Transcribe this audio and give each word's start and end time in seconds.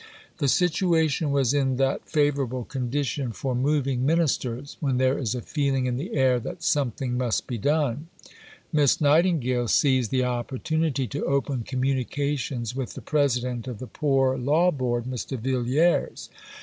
The 0.39 0.47
situation 0.47 1.29
was 1.29 1.53
in 1.53 1.75
that 1.77 2.09
favourable 2.09 2.63
condition 2.65 3.31
for 3.33 3.53
moving 3.53 4.03
Ministers 4.03 4.75
when 4.79 4.97
there 4.97 5.15
is 5.19 5.35
a 5.35 5.43
feeling 5.43 5.85
in 5.85 5.97
the 5.97 6.15
air 6.15 6.39
that 6.39 6.63
"something 6.63 7.15
must 7.19 7.45
be 7.45 7.59
done." 7.59 8.07
Miss 8.73 8.99
Nightingale 8.99 9.67
seized 9.67 10.09
the 10.09 10.23
opportunity 10.23 11.05
to 11.05 11.23
open 11.25 11.61
communications 11.61 12.75
with 12.75 12.95
the 12.95 13.01
President 13.01 13.67
of 13.67 13.77
the 13.77 13.85
Poor 13.85 14.39
Law 14.39 14.71
Board, 14.71 15.03
Mr. 15.05 15.37
Villiers. 15.37 16.31